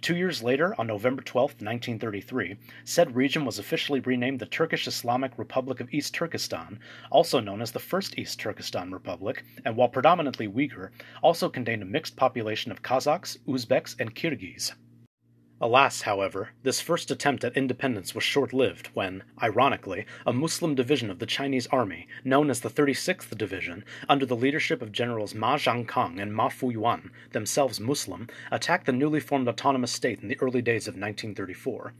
Two 0.00 0.16
years 0.16 0.42
later, 0.42 0.74
on 0.80 0.86
November 0.86 1.20
12, 1.20 1.60
1933, 1.60 2.56
said 2.86 3.14
region 3.14 3.44
was 3.44 3.58
officially 3.58 4.00
renamed 4.00 4.38
the 4.38 4.46
Turkish 4.46 4.86
Islamic 4.86 5.32
Republic 5.36 5.78
of 5.78 5.92
East 5.92 6.14
Turkestan, 6.14 6.80
also 7.10 7.38
known 7.38 7.60
as 7.60 7.72
the 7.72 7.78
First 7.78 8.18
East 8.18 8.40
Turkestan 8.40 8.92
Republic, 8.92 9.44
and 9.66 9.76
while 9.76 9.88
predominantly 9.88 10.48
Uyghur, 10.48 10.88
also 11.20 11.50
contained 11.50 11.82
a 11.82 11.84
mixed 11.84 12.16
population 12.16 12.72
of 12.72 12.82
Kazakhs, 12.82 13.36
Uzbeks, 13.46 13.94
and 14.00 14.14
Kyrgyz. 14.14 14.72
Alas, 15.62 16.02
however, 16.02 16.48
this 16.62 16.80
first 16.80 17.10
attempt 17.10 17.44
at 17.44 17.54
independence 17.54 18.14
was 18.14 18.24
short 18.24 18.54
lived 18.54 18.86
when, 18.94 19.22
ironically, 19.42 20.06
a 20.24 20.32
Muslim 20.32 20.74
division 20.74 21.10
of 21.10 21.18
the 21.18 21.26
Chinese 21.26 21.66
army, 21.66 22.08
known 22.24 22.48
as 22.48 22.60
the 22.60 22.70
36th 22.70 23.36
Division, 23.36 23.84
under 24.08 24.24
the 24.24 24.34
leadership 24.34 24.80
of 24.80 24.90
Generals 24.90 25.34
Ma 25.34 25.58
Zhangkang 25.58 26.18
and 26.18 26.34
Ma 26.34 26.48
Fuyuan, 26.48 27.10
themselves 27.32 27.78
Muslim, 27.78 28.26
attacked 28.50 28.86
the 28.86 28.92
newly 28.92 29.20
formed 29.20 29.48
autonomous 29.48 29.92
state 29.92 30.22
in 30.22 30.28
the 30.28 30.40
early 30.40 30.62
days 30.62 30.88
of 30.88 30.94
1934. 30.94 31.92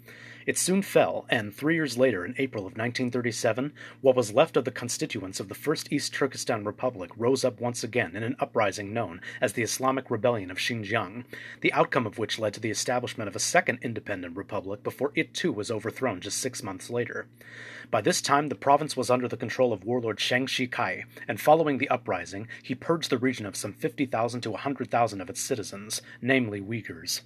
It 0.47 0.56
soon 0.56 0.80
fell, 0.80 1.26
and 1.28 1.54
three 1.54 1.75
years 1.75 1.99
later, 1.99 2.25
in 2.25 2.35
April 2.38 2.62
of 2.62 2.73
1937, 2.73 3.75
what 4.00 4.16
was 4.16 4.32
left 4.32 4.56
of 4.56 4.64
the 4.64 4.70
constituents 4.70 5.38
of 5.38 5.49
the 5.49 5.54
First 5.54 5.92
East 5.92 6.14
Turkestan 6.14 6.64
Republic 6.64 7.11
rose 7.14 7.44
up 7.44 7.61
once 7.61 7.85
again 7.85 8.16
in 8.16 8.23
an 8.23 8.37
uprising 8.40 8.94
known 8.94 9.20
as 9.42 9.52
the 9.52 9.62
Islamic 9.62 10.11
Rebellion 10.11 10.50
of 10.50 10.56
Xinjiang, 10.56 11.25
the 11.61 11.73
outcome 11.75 12.06
of 12.06 12.16
which 12.16 12.38
led 12.38 12.54
to 12.54 12.61
the 12.61 12.70
establishment 12.70 13.28
of 13.28 13.37
a 13.37 13.40
second 13.40 13.80
independent 13.82 14.35
republic 14.35 14.82
before 14.82 15.12
it 15.14 15.35
too 15.35 15.52
was 15.52 15.70
overthrown 15.70 16.23
just 16.23 16.38
six 16.38 16.62
months 16.62 16.88
later. 16.88 17.26
By 17.90 18.00
this 18.00 18.23
time, 18.23 18.49
the 18.49 18.54
province 18.54 18.97
was 18.97 19.11
under 19.11 19.28
the 19.28 19.37
control 19.37 19.75
of 19.75 19.85
warlord 19.85 20.16
Chiang 20.16 20.47
Kai, 20.47 21.04
and 21.28 21.38
following 21.38 21.76
the 21.76 21.90
uprising, 21.90 22.49
he 22.62 22.75
purged 22.75 23.11
the 23.11 23.18
region 23.18 23.44
of 23.44 23.56
some 23.56 23.75
50,000 23.75 24.40
to 24.40 24.50
100,000 24.52 25.20
of 25.20 25.28
its 25.28 25.40
citizens, 25.42 26.00
namely 26.23 26.62
Uyghurs. 26.62 27.20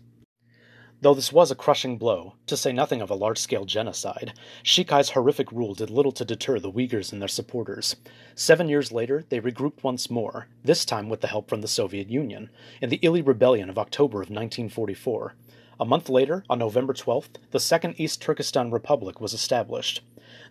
Though 1.04 1.12
this 1.12 1.34
was 1.34 1.50
a 1.50 1.54
crushing 1.54 1.98
blow, 1.98 2.32
to 2.46 2.56
say 2.56 2.72
nothing 2.72 3.02
of 3.02 3.10
a 3.10 3.14
large 3.14 3.36
scale 3.36 3.66
genocide, 3.66 4.32
Shikai's 4.62 5.10
horrific 5.10 5.52
rule 5.52 5.74
did 5.74 5.90
little 5.90 6.12
to 6.12 6.24
deter 6.24 6.58
the 6.58 6.72
Uyghurs 6.72 7.12
and 7.12 7.20
their 7.20 7.28
supporters. 7.28 7.96
Seven 8.34 8.70
years 8.70 8.90
later, 8.90 9.22
they 9.28 9.38
regrouped 9.38 9.82
once 9.82 10.08
more, 10.08 10.48
this 10.62 10.86
time 10.86 11.10
with 11.10 11.20
the 11.20 11.26
help 11.26 11.50
from 11.50 11.60
the 11.60 11.68
Soviet 11.68 12.08
Union, 12.08 12.48
in 12.80 12.88
the 12.88 13.00
Ili 13.02 13.20
Rebellion 13.20 13.68
of 13.68 13.76
October 13.76 14.22
of 14.22 14.30
1944. 14.30 15.34
A 15.78 15.84
month 15.84 16.08
later, 16.08 16.42
on 16.48 16.58
November 16.60 16.94
12th, 16.94 17.36
the 17.50 17.60
Second 17.60 17.96
East 18.00 18.22
Turkestan 18.22 18.70
Republic 18.70 19.20
was 19.20 19.34
established. 19.34 20.00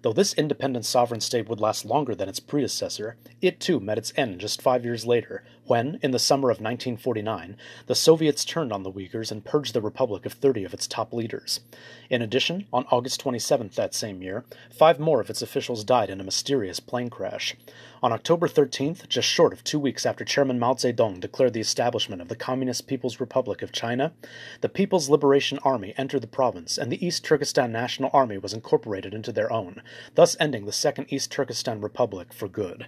Though 0.04 0.14
this 0.14 0.36
independent 0.36 0.86
sovereign 0.86 1.22
state 1.22 1.50
would 1.50 1.62
last 1.62 1.84
longer 1.84 2.14
than 2.14 2.30
its 2.30 2.40
predecessor, 2.40 3.18
it 3.42 3.60
too 3.60 3.80
met 3.80 3.98
its 3.98 4.14
end 4.16 4.40
just 4.40 4.62
five 4.62 4.86
years 4.86 5.06
later, 5.06 5.44
when, 5.66 6.00
in 6.02 6.12
the 6.12 6.20
summer 6.20 6.50
of 6.50 6.58
1949, 6.58 7.56
the 7.88 7.96
Soviets 7.96 8.44
turned 8.44 8.74
on 8.74 8.84
the 8.84 8.92
Uyghurs 8.92 9.32
and 9.32 9.46
purged 9.46 9.74
the 9.74 9.82
republic 9.82 10.26
of 10.26 10.34
30 10.34 10.66
of 10.66 10.74
its 10.74 10.88
top 10.88 11.14
leaders. 11.14 11.62
In 12.10 12.22
addition, 12.22 12.66
on 12.74 12.86
August 12.92 13.24
27th 13.24 13.76
that 13.76 13.94
same 13.94 14.22
year, 14.22 14.46
five 14.72 15.00
more 15.00 15.22
of 15.22 15.30
its 15.30 15.42
officials 15.42 15.84
died 15.84 16.10
in 16.10 16.20
a 16.20 16.24
mysterious 16.24 16.80
plane 16.80 17.10
crash. 17.10 17.56
On 18.02 18.12
October 18.12 18.48
13th, 18.48 19.08
just 19.08 19.28
short 19.28 19.54
of 19.54 19.64
two 19.64 19.80
weeks 19.80 20.06
after 20.06 20.26
Chairman 20.26 20.60
Mao 20.60 20.74
Zedong 20.74 21.20
declared 21.20 21.54
the 21.54 21.62
establishment 21.62 22.22
of 22.22 22.28
the 22.28 22.36
Communist 22.36 22.86
People's 22.86 23.20
Republic 23.20 23.62
of 23.62 23.72
China, 23.72 24.14
the 24.62 24.70
People's 24.70 25.10
Liberation 25.10 25.60
Army 25.60 25.94
entered 25.98 26.22
the 26.22 26.28
province 26.28 26.78
and 26.78 26.92
the 26.92 27.06
East 27.06 27.24
Turkestan 27.24 27.72
National 27.72 28.10
Army 28.12 28.38
was 28.38 28.54
incorporated 28.54 29.14
into 29.14 29.32
their 29.32 29.52
own, 29.52 29.82
thus 30.16 30.36
ending 30.40 30.66
the 30.66 30.72
Second 30.72 31.06
East 31.10 31.32
Turkestan 31.32 31.80
Republic 31.80 32.34
for 32.34 32.48
good. 32.48 32.88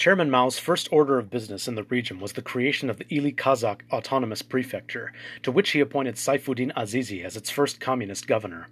Chairman 0.00 0.30
Mao's 0.30 0.58
first 0.58 0.88
order 0.90 1.18
of 1.18 1.28
business 1.28 1.68
in 1.68 1.74
the 1.74 1.82
region 1.82 2.20
was 2.20 2.32
the 2.32 2.40
creation 2.40 2.88
of 2.88 2.96
the 2.96 3.04
Ili 3.14 3.32
Kazakh 3.32 3.82
Autonomous 3.92 4.40
Prefecture, 4.40 5.12
to 5.42 5.52
which 5.52 5.72
he 5.72 5.80
appointed 5.80 6.14
Saifuddin 6.14 6.72
Azizi 6.72 7.22
as 7.22 7.36
its 7.36 7.50
first 7.50 7.80
communist 7.80 8.26
governor. 8.26 8.68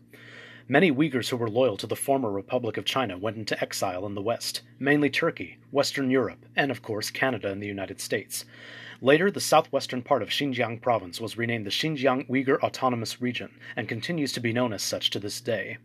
Many 0.69 0.91
Uyghurs 0.91 1.29
who 1.29 1.37
were 1.37 1.51
loyal 1.51 1.77
to 1.77 1.87
the 1.87 1.95
former 1.95 2.31
Republic 2.31 2.79
of 2.79 2.87
China 2.87 3.19
went 3.19 3.37
into 3.37 3.61
exile 3.63 4.07
in 4.07 4.15
the 4.15 4.23
West, 4.23 4.63
mainly 4.79 5.11
Turkey, 5.11 5.59
Western 5.71 6.11
Europe, 6.11 6.47
and 6.57 6.71
of 6.71 6.81
course 6.81 7.11
Canada 7.11 7.53
and 7.53 7.63
the 7.63 7.67
United 7.67 8.01
States. 8.01 8.47
Later, 9.03 9.31
the 9.31 9.39
southwestern 9.39 10.01
part 10.01 10.23
of 10.23 10.31
Xinjiang 10.31 10.81
province 10.81 11.21
was 11.21 11.37
renamed 11.37 11.67
the 11.67 11.71
Xinjiang 11.71 12.27
Uyghur 12.31 12.59
Autonomous 12.61 13.21
Region 13.21 13.51
and 13.77 13.87
continues 13.87 14.33
to 14.33 14.41
be 14.41 14.55
known 14.55 14.73
as 14.73 14.83
such 14.83 15.11
to 15.11 15.19
this 15.19 15.43
day. 15.43 15.77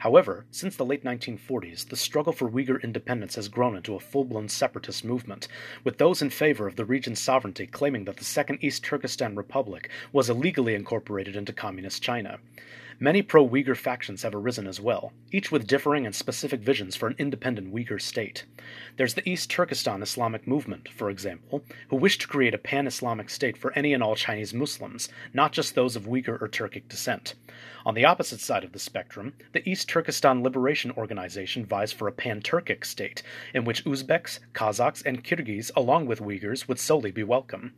However, 0.00 0.46
since 0.50 0.76
the 0.76 0.84
late 0.84 1.04
1940s, 1.04 1.88
the 1.88 1.96
struggle 1.96 2.32
for 2.32 2.50
Uyghur 2.50 2.82
independence 2.82 3.36
has 3.36 3.48
grown 3.48 3.76
into 3.76 3.94
a 3.94 4.00
full 4.00 4.24
blown 4.24 4.48
separatist 4.48 5.04
movement, 5.04 5.48
with 5.84 5.98
those 5.98 6.20
in 6.20 6.30
favor 6.30 6.66
of 6.66 6.76
the 6.76 6.84
region's 6.84 7.20
sovereignty 7.20 7.66
claiming 7.66 8.04
that 8.04 8.18
the 8.18 8.24
Second 8.24 8.58
East 8.62 8.84
Turkestan 8.84 9.36
Republic 9.36 9.90
was 10.12 10.28
illegally 10.28 10.74
incorporated 10.74 11.34
into 11.34 11.52
Communist 11.52 12.02
China. 12.02 12.38
Many 12.98 13.20
pro 13.20 13.46
Uyghur 13.46 13.76
factions 13.76 14.22
have 14.22 14.34
arisen 14.34 14.66
as 14.66 14.80
well, 14.80 15.12
each 15.30 15.52
with 15.52 15.66
differing 15.66 16.06
and 16.06 16.14
specific 16.14 16.60
visions 16.60 16.96
for 16.96 17.06
an 17.06 17.14
independent 17.18 17.74
Uyghur 17.74 18.00
state. 18.00 18.46
There's 18.96 19.12
the 19.12 19.28
East 19.28 19.50
Turkestan 19.50 20.00
Islamic 20.00 20.46
movement, 20.46 20.88
for 20.88 21.10
example, 21.10 21.62
who 21.90 21.96
wish 21.96 22.16
to 22.16 22.26
create 22.26 22.54
a 22.54 22.58
pan 22.58 22.86
Islamic 22.86 23.28
state 23.28 23.58
for 23.58 23.70
any 23.74 23.92
and 23.92 24.02
all 24.02 24.16
Chinese 24.16 24.54
Muslims, 24.54 25.10
not 25.34 25.52
just 25.52 25.74
those 25.74 25.94
of 25.94 26.04
Uyghur 26.04 26.40
or 26.40 26.48
Turkic 26.48 26.88
descent. 26.88 27.34
On 27.84 27.94
the 27.94 28.06
opposite 28.06 28.40
side 28.40 28.64
of 28.64 28.72
the 28.72 28.78
spectrum, 28.78 29.34
the 29.56 29.70
East 29.70 29.88
Turkestan 29.88 30.42
Liberation 30.42 30.90
Organization 30.98 31.64
vies 31.64 31.90
for 31.90 32.06
a 32.06 32.12
pan 32.12 32.42
Turkic 32.42 32.84
state, 32.84 33.22
in 33.54 33.64
which 33.64 33.86
Uzbeks, 33.86 34.38
Kazakhs, 34.52 35.02
and 35.06 35.24
Kyrgyz, 35.24 35.70
along 35.74 36.04
with 36.04 36.20
Uyghurs, 36.20 36.68
would 36.68 36.78
solely 36.78 37.10
be 37.10 37.24
welcome. 37.24 37.72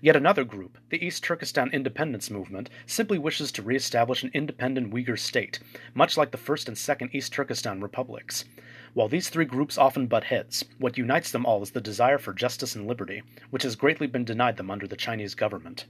Yet 0.00 0.14
another 0.14 0.44
group, 0.44 0.78
the 0.90 1.04
East 1.04 1.24
Turkestan 1.24 1.70
Independence 1.72 2.30
Movement, 2.30 2.70
simply 2.86 3.18
wishes 3.18 3.50
to 3.50 3.62
re 3.62 3.74
establish 3.74 4.22
an 4.22 4.30
independent 4.32 4.94
Uyghur 4.94 5.18
state, 5.18 5.58
much 5.92 6.16
like 6.16 6.30
the 6.30 6.38
First 6.38 6.68
and 6.68 6.78
Second 6.78 7.10
East 7.12 7.32
Turkestan 7.32 7.80
republics. 7.80 8.44
While 8.92 9.08
these 9.08 9.28
three 9.28 9.44
groups 9.44 9.76
often 9.76 10.06
butt 10.06 10.22
heads, 10.22 10.64
what 10.78 10.96
unites 10.96 11.32
them 11.32 11.44
all 11.44 11.64
is 11.64 11.72
the 11.72 11.80
desire 11.80 12.18
for 12.18 12.32
justice 12.32 12.76
and 12.76 12.86
liberty, 12.86 13.24
which 13.50 13.64
has 13.64 13.74
greatly 13.74 14.06
been 14.06 14.24
denied 14.24 14.56
them 14.56 14.70
under 14.70 14.86
the 14.86 14.94
Chinese 14.94 15.34
government. 15.34 15.86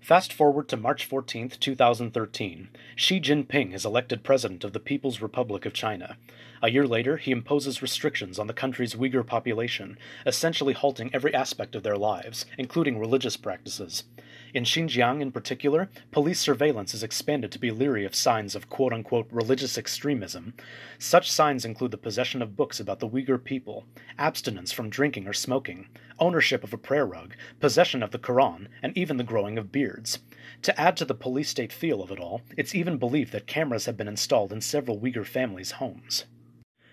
Fast 0.00 0.32
forward 0.32 0.66
to 0.68 0.78
March 0.78 1.04
14, 1.04 1.50
2013. 1.60 2.68
Xi 2.96 3.20
Jinping 3.20 3.74
is 3.74 3.84
elected 3.84 4.24
president 4.24 4.64
of 4.64 4.72
the 4.72 4.80
People's 4.80 5.20
Republic 5.20 5.66
of 5.66 5.74
China. 5.74 6.16
A 6.62 6.70
year 6.70 6.86
later, 6.86 7.18
he 7.18 7.30
imposes 7.30 7.82
restrictions 7.82 8.38
on 8.38 8.46
the 8.46 8.54
country's 8.54 8.94
Uyghur 8.94 9.26
population, 9.26 9.98
essentially 10.24 10.72
halting 10.72 11.10
every 11.12 11.34
aspect 11.34 11.74
of 11.74 11.82
their 11.82 11.98
lives, 11.98 12.46
including 12.56 12.98
religious 12.98 13.36
practices. 13.36 14.04
In 14.52 14.64
Xinjiang, 14.64 15.20
in 15.20 15.30
particular, 15.30 15.88
police 16.10 16.40
surveillance 16.40 16.92
is 16.92 17.04
expanded 17.04 17.52
to 17.52 17.58
be 17.60 17.70
leery 17.70 18.04
of 18.04 18.16
signs 18.16 18.56
of 18.56 18.68
quote 18.68 18.92
unquote 18.92 19.28
religious 19.30 19.78
extremism. 19.78 20.54
Such 20.98 21.30
signs 21.30 21.64
include 21.64 21.92
the 21.92 21.98
possession 21.98 22.42
of 22.42 22.56
books 22.56 22.80
about 22.80 22.98
the 22.98 23.08
Uyghur 23.08 23.42
people, 23.44 23.86
abstinence 24.18 24.72
from 24.72 24.90
drinking 24.90 25.28
or 25.28 25.32
smoking, 25.32 25.86
ownership 26.18 26.64
of 26.64 26.72
a 26.72 26.78
prayer 26.78 27.06
rug, 27.06 27.36
possession 27.60 28.02
of 28.02 28.10
the 28.10 28.18
Quran, 28.18 28.66
and 28.82 28.96
even 28.98 29.18
the 29.18 29.22
growing 29.22 29.56
of 29.56 29.70
beards. 29.70 30.18
To 30.62 30.80
add 30.80 30.96
to 30.96 31.04
the 31.04 31.14
police 31.14 31.48
state 31.48 31.72
feel 31.72 32.02
of 32.02 32.10
it 32.10 32.18
all, 32.18 32.42
it's 32.56 32.74
even 32.74 32.98
believed 32.98 33.30
that 33.30 33.46
cameras 33.46 33.86
have 33.86 33.96
been 33.96 34.08
installed 34.08 34.52
in 34.52 34.60
several 34.60 34.98
Uyghur 34.98 35.24
families' 35.24 35.72
homes 35.72 36.24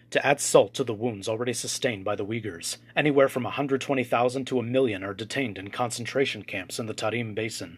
to 0.10 0.26
add 0.26 0.40
salt 0.40 0.74
to 0.74 0.84
the 0.84 0.94
wounds 0.94 1.28
already 1.28 1.54
sustained 1.54 2.06
by 2.06 2.16
the 2.16 2.26
Uyghurs. 2.26 2.78
Anywhere 2.96 3.28
from 3.28 3.44
120,000 3.44 4.46
to 4.46 4.60
a 4.60 4.64
million 4.64 5.04
are 5.04 5.14
detained 5.14 5.58
in 5.58 5.70
concentration 5.70 6.44
camps 6.44 6.80
in 6.80 6.86
the 6.86 6.94
Tarim 6.94 7.36
Basin. 7.36 7.78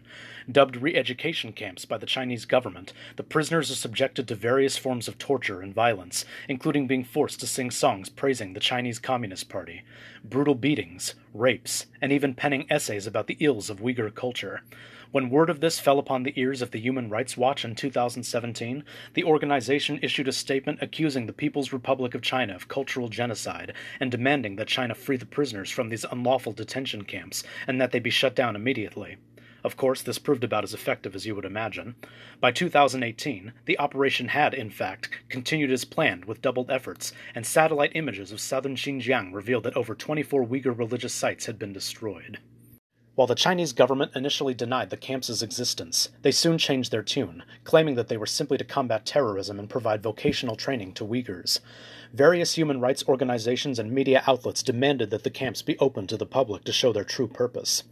Dubbed 0.50 0.76
re 0.76 0.94
education 0.94 1.52
camps 1.52 1.84
by 1.84 1.98
the 1.98 2.06
Chinese 2.06 2.44
government, 2.44 2.92
the 3.16 3.22
prisoners 3.22 3.70
are 3.70 3.74
subjected 3.74 4.28
to 4.28 4.34
various 4.34 4.76
forms 4.76 5.08
of 5.08 5.18
torture 5.18 5.60
and 5.60 5.74
violence, 5.74 6.24
including 6.48 6.86
being 6.86 7.04
forced 7.04 7.40
to 7.40 7.46
sing 7.46 7.70
songs 7.70 8.08
praising 8.08 8.52
the 8.52 8.60
Chinese 8.60 8.98
Communist 8.98 9.48
Party, 9.48 9.82
brutal 10.22 10.54
beatings, 10.54 11.14
rapes, 11.34 11.86
and 12.00 12.12
even 12.12 12.34
penning 12.34 12.66
essays 12.70 13.06
about 13.06 13.26
the 13.26 13.36
ills 13.40 13.70
of 13.70 13.80
Uyghur 13.80 14.14
culture. 14.14 14.62
When 15.12 15.28
word 15.28 15.50
of 15.50 15.58
this 15.58 15.80
fell 15.80 15.98
upon 15.98 16.22
the 16.22 16.32
ears 16.36 16.62
of 16.62 16.70
the 16.70 16.78
Human 16.78 17.10
Rights 17.10 17.36
Watch 17.36 17.64
in 17.64 17.74
2017, 17.74 18.84
the 19.14 19.24
organization 19.24 19.98
issued 20.02 20.28
a 20.28 20.32
statement 20.32 20.78
accusing 20.80 21.26
the 21.26 21.32
People's 21.32 21.72
Republic 21.72 22.14
of 22.14 22.22
China 22.22 22.54
of 22.54 22.68
cultural 22.68 23.08
genocide 23.08 23.72
and 23.98 24.12
demanding 24.12 24.54
that 24.54 24.68
China 24.68 24.94
free 24.94 25.16
the 25.16 25.26
prisoners 25.26 25.68
from 25.68 25.88
these 25.88 26.04
unlawful 26.12 26.52
detention 26.52 27.02
camps 27.02 27.42
and 27.66 27.80
that 27.80 27.90
they 27.90 27.98
be 27.98 28.08
shut 28.08 28.36
down 28.36 28.54
immediately. 28.54 29.16
Of 29.64 29.76
course, 29.76 30.00
this 30.00 30.20
proved 30.20 30.44
about 30.44 30.62
as 30.62 30.74
effective 30.74 31.16
as 31.16 31.26
you 31.26 31.34
would 31.34 31.44
imagine. 31.44 31.96
By 32.40 32.52
2018, 32.52 33.52
the 33.64 33.80
operation 33.80 34.28
had, 34.28 34.54
in 34.54 34.70
fact, 34.70 35.10
continued 35.28 35.72
as 35.72 35.84
planned 35.84 36.26
with 36.26 36.40
doubled 36.40 36.70
efforts, 36.70 37.12
and 37.34 37.44
satellite 37.44 37.96
images 37.96 38.30
of 38.30 38.38
southern 38.38 38.76
Xinjiang 38.76 39.34
revealed 39.34 39.64
that 39.64 39.76
over 39.76 39.96
24 39.96 40.46
Uyghur 40.46 40.78
religious 40.78 41.12
sites 41.12 41.46
had 41.46 41.58
been 41.58 41.72
destroyed. 41.72 42.38
While 43.16 43.26
the 43.26 43.34
Chinese 43.34 43.72
government 43.72 44.12
initially 44.14 44.54
denied 44.54 44.90
the 44.90 44.96
camps' 44.96 45.42
existence, 45.42 46.10
they 46.22 46.30
soon 46.30 46.58
changed 46.58 46.92
their 46.92 47.02
tune, 47.02 47.42
claiming 47.64 47.96
that 47.96 48.06
they 48.06 48.16
were 48.16 48.24
simply 48.24 48.56
to 48.56 48.64
combat 48.64 49.04
terrorism 49.04 49.58
and 49.58 49.68
provide 49.68 50.02
vocational 50.02 50.54
training 50.54 50.92
to 50.94 51.04
Uyghurs. 51.04 51.58
Various 52.12 52.54
human 52.54 52.80
rights 52.80 53.04
organizations 53.08 53.80
and 53.80 53.90
media 53.90 54.22
outlets 54.28 54.62
demanded 54.62 55.10
that 55.10 55.24
the 55.24 55.30
camps 55.30 55.60
be 55.60 55.76
opened 55.78 56.08
to 56.08 56.16
the 56.16 56.24
public 56.24 56.62
to 56.64 56.72
show 56.72 56.92
their 56.92 57.04
true 57.04 57.26
purpose. 57.26 57.82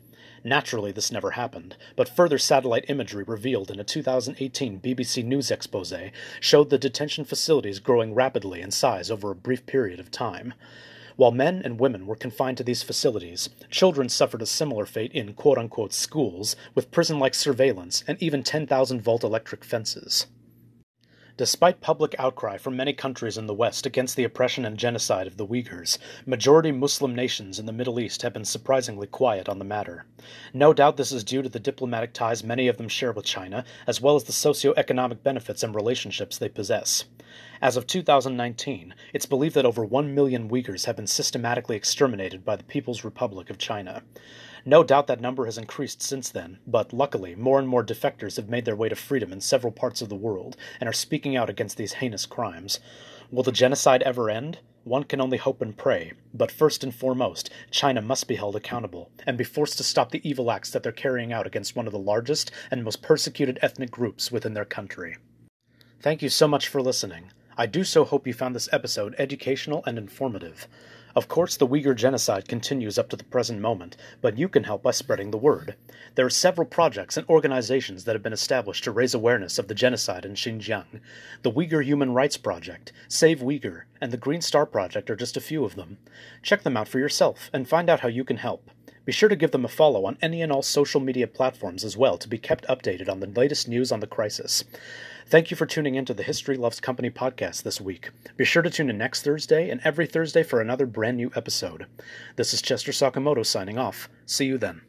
Naturally, 0.45 0.93
this 0.93 1.11
never 1.11 1.33
happened, 1.33 1.77
but 1.97 2.09
further 2.09 2.39
satellite 2.39 2.85
imagery 2.89 3.25
revealed 3.25 3.73
in 3.73 3.81
a 3.81 3.85
2018 3.85 4.79
BBC 4.81 5.25
News 5.25 5.51
expose 5.51 5.93
showed 6.39 6.71
the 6.71 6.79
detention 6.79 7.25
facilities 7.25 7.81
growing 7.81 8.15
rapidly 8.15 8.61
in 8.61 8.71
size 8.71 9.11
over 9.11 9.33
a 9.33 9.35
brief 9.35 9.67
period 9.67 9.99
of 9.99 10.13
time. 10.13 10.55
While 11.19 11.33
men 11.33 11.63
and 11.65 11.81
women 11.81 12.07
were 12.07 12.15
confined 12.15 12.59
to 12.59 12.63
these 12.63 12.85
facilities, 12.85 13.51
children 13.73 14.09
suffered 14.09 14.41
a 14.41 14.47
similar 14.47 14.87
fate 14.87 15.11
in 15.11 15.35
quote 15.35 15.59
unquote 15.59 15.93
schools, 15.93 16.55
with 16.77 16.93
prison 16.93 17.19
like 17.19 17.35
surveillance 17.35 18.05
and 18.07 18.23
even 18.23 18.45
10,000 18.45 19.03
volt 19.03 19.25
electric 19.25 19.65
fences. 19.65 20.29
Despite 21.37 21.81
public 21.81 22.15
outcry 22.21 22.57
from 22.57 22.77
many 22.77 22.93
countries 22.93 23.37
in 23.37 23.49
the 23.49 23.55
West 23.55 23.85
against 23.85 24.15
the 24.15 24.23
oppression 24.23 24.65
and 24.65 24.79
genocide 24.79 25.27
of 25.27 25.39
the 25.39 25.47
Uyghurs, 25.47 25.99
majority 26.25 26.71
Muslim 26.71 27.17
nations 27.17 27.59
in 27.59 27.67
the 27.67 27.73
Middle 27.73 27.99
East 27.99 28.23
have 28.23 28.33
been 28.33 28.45
surprisingly 28.45 29.09
quiet 29.09 29.49
on 29.49 29.59
the 29.59 29.65
matter. 29.65 30.07
No 30.55 30.73
doubt 30.73 30.97
this 30.97 31.11
is 31.11 31.25
due 31.25 31.43
to 31.43 31.49
the 31.49 31.59
diplomatic 31.59 32.13
ties 32.13 32.45
many 32.45 32.69
of 32.69 32.77
them 32.77 32.89
share 32.89 33.11
with 33.11 33.25
China, 33.25 33.65
as 33.89 34.01
well 34.01 34.15
as 34.15 34.23
the 34.23 34.33
socio-economic 34.33 35.25
benefits 35.25 35.65
and 35.65 35.75
relationships 35.75 36.39
they 36.39 36.49
possess. 36.49 37.07
As 37.61 37.77
of 37.77 37.89
2019, 37.89 38.95
it's 39.13 39.27
believed 39.27 39.57
that 39.57 39.67
over 39.67 39.85
1 39.85 40.15
million 40.15 40.49
Uyghurs 40.49 40.85
have 40.85 40.95
been 40.95 41.09
systematically 41.09 41.75
exterminated 41.75 42.45
by 42.45 42.55
the 42.55 42.63
People's 42.63 43.03
Republic 43.03 43.51
of 43.51 43.59
China. 43.59 44.05
No 44.65 44.85
doubt 44.85 45.09
that 45.09 45.21
number 45.21 45.45
has 45.45 45.59
increased 45.59 46.01
since 46.01 46.31
then, 46.31 46.59
but 46.69 46.93
luckily, 46.93 47.35
more 47.35 47.59
and 47.59 47.67
more 47.67 47.85
defectors 47.85 48.37
have 48.37 48.49
made 48.49 48.65
their 48.65 48.77
way 48.77 48.89
to 48.89 48.95
freedom 48.95 49.33
in 49.33 49.41
several 49.41 49.73
parts 49.73 50.01
of 50.01 50.09
the 50.09 50.15
world 50.15 50.57
and 50.79 50.89
are 50.89 50.93
speaking 50.93 51.37
out 51.37 51.51
against 51.51 51.77
these 51.77 51.95
heinous 51.95 52.27
crimes. 52.27 52.79
Will 53.31 53.43
the 53.43 53.51
genocide 53.51 54.03
ever 54.05 54.31
end? 54.31 54.61
One 54.85 55.03
can 55.03 55.21
only 55.21 55.39
hope 55.39 55.61
and 55.61 55.77
pray, 55.77 56.13
but 56.33 56.53
first 56.53 56.85
and 56.85 56.95
foremost, 56.95 57.51
China 57.73 58.01
must 58.01 58.29
be 58.29 58.37
held 58.37 58.55
accountable 58.55 59.11
and 59.27 59.37
be 59.37 59.43
forced 59.43 59.79
to 59.79 59.85
stop 59.85 60.13
the 60.13 60.27
evil 60.29 60.53
acts 60.53 60.71
that 60.71 60.85
they're 60.85 60.93
carrying 60.93 61.33
out 61.33 61.47
against 61.47 61.75
one 61.75 61.87
of 61.87 61.93
the 61.93 61.99
largest 61.99 62.53
and 62.71 62.85
most 62.85 63.03
persecuted 63.03 63.59
ethnic 63.63 63.91
groups 63.91 64.31
within 64.31 64.55
their 64.55 64.65
country. 64.65 65.17
Thank 66.01 66.23
you 66.23 66.29
so 66.29 66.47
much 66.47 66.69
for 66.69 66.81
listening. 66.81 67.33
I 67.61 67.67
do 67.67 67.83
so 67.83 68.05
hope 68.05 68.25
you 68.25 68.33
found 68.33 68.55
this 68.55 68.69
episode 68.71 69.17
educational 69.19 69.83
and 69.85 69.99
informative. 69.99 70.69
Of 71.17 71.27
course, 71.27 71.57
the 71.57 71.67
Uyghur 71.67 71.97
genocide 71.97 72.47
continues 72.47 73.01
up 73.01 73.09
to 73.09 73.17
the 73.17 73.25
present 73.25 73.61
moment, 73.61 73.97
but 74.21 74.39
you 74.39 74.49
can 74.49 74.63
help 74.63 74.85
by 74.85 74.93
spreading 74.93 75.33
the 75.33 75.39
word. 75.39 75.75
There 76.15 76.25
are 76.25 76.31
several 76.31 76.69
projects 76.69 77.17
and 77.17 77.29
organizations 77.29 78.05
that 78.05 78.15
have 78.15 78.23
been 78.23 78.33
established 78.33 78.85
to 78.85 78.93
raise 78.93 79.13
awareness 79.13 79.59
of 79.59 79.67
the 79.67 79.75
genocide 79.75 80.25
in 80.25 80.35
Xinjiang. 80.35 81.01
The 81.43 81.51
Uyghur 81.51 81.85
Human 81.85 82.15
Rights 82.15 82.37
Project, 82.37 82.93
Save 83.09 83.41
Uyghur, 83.41 83.83
and 84.01 84.13
the 84.13 84.17
Green 84.17 84.41
Star 84.41 84.65
Project 84.65 85.11
are 85.11 85.17
just 85.17 85.37
a 85.37 85.41
few 85.41 85.65
of 85.65 85.75
them. 85.75 85.99
Check 86.45 86.63
them 86.63 86.77
out 86.77 86.87
for 86.87 87.01
yourself 87.01 87.51
and 87.53 87.69
find 87.69 87.91
out 87.91 88.01
how 88.01 88.09
you 88.09 88.23
can 88.23 88.37
help. 88.37 88.71
Be 89.05 89.13
sure 89.13 89.31
to 89.31 89.37
give 89.37 89.53
them 89.53 89.65
a 89.65 89.69
follow 89.69 90.05
on 90.05 90.19
any 90.21 90.43
and 90.43 90.53
all 90.53 90.63
social 90.63 91.01
media 91.01 91.27
platforms 91.27 91.83
as 91.83 91.97
well 91.97 92.19
to 92.19 92.29
be 92.29 92.37
kept 92.37 92.67
updated 92.69 93.09
on 93.09 93.21
the 93.21 93.27
latest 93.27 93.67
news 93.67 93.91
on 93.91 94.01
the 94.01 94.07
crisis. 94.07 94.65
Thank 95.31 95.51
you 95.51 95.59
for 95.59 95.67
tuning 95.67 95.95
in 95.95 96.07
to 96.07 96.15
the 96.15 96.23
History 96.23 96.57
Loves 96.57 96.81
Company 96.81 97.11
podcast 97.11 97.63
this 97.63 97.83
week. 97.83 98.13
Be 98.39 98.47
sure 98.47 98.63
to 98.63 98.71
tune 98.71 98.89
in 98.89 98.97
next 98.97 99.25
Thursday 99.25 99.69
and 99.69 99.79
every 99.85 100.07
Thursday 100.07 100.43
for 100.43 100.59
another 100.59 100.87
brand 100.87 101.19
new 101.19 101.31
episode. 101.37 101.85
This 102.37 102.55
is 102.55 102.63
Chester 102.63 102.93
Sakamoto 102.93 103.45
signing 103.45 103.77
off. 103.77 104.09
See 104.25 104.47
you 104.47 104.57
then. 104.57 104.81